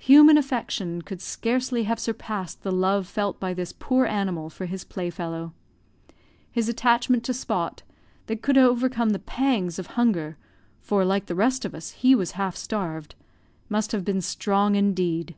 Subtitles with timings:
[0.00, 4.84] Human affection could scarcely have surpassed the love felt by this poor animal for his
[4.84, 5.54] playfellow.
[6.52, 7.82] His attachment to Spot,
[8.26, 10.36] that could overcome the pangs of hunger
[10.82, 13.14] for, like the rest of us, he was half starved
[13.70, 15.34] must have been strong indeed.